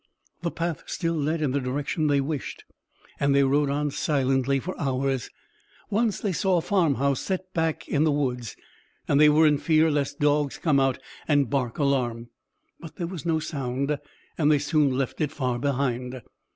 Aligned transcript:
The 0.41 0.49
path 0.49 0.81
still 0.87 1.13
led 1.13 1.43
in 1.43 1.51
the 1.51 1.59
direction 1.61 2.07
they 2.07 2.21
wished 2.21 2.63
and 3.19 3.35
they 3.35 3.43
rode 3.43 3.69
on 3.69 3.91
silently 3.91 4.59
for 4.59 4.73
hours. 4.81 5.29
Once 5.91 6.19
they 6.19 6.31
saw 6.31 6.57
a 6.57 6.61
farmhouse 6.61 7.19
set 7.19 7.53
back 7.53 7.87
in 7.87 8.03
the 8.03 8.11
woods, 8.11 8.55
and 9.07 9.21
they 9.21 9.29
were 9.29 9.45
in 9.45 9.59
fear 9.59 9.91
lest 9.91 10.19
dogs 10.19 10.57
come 10.57 10.79
out 10.79 10.97
and 11.27 11.51
bark 11.51 11.77
alarm, 11.77 12.29
but 12.79 12.95
there 12.95 13.05
was 13.05 13.27
no 13.27 13.37
sound 13.37 13.99
and 14.39 14.49
they 14.49 14.57
soon 14.57 14.97
left 14.97 15.21
it 15.21 15.31
far 15.31 15.59
behind. 15.59 16.23